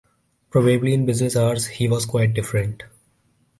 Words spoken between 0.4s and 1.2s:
Probably in